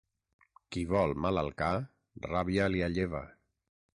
Qui 0.75 0.85
vol 0.93 1.13
mal 1.25 1.41
al 1.41 1.51
ca, 1.59 1.69
ràbia 2.31 2.67
li 2.77 2.83
alleva. 2.89 3.25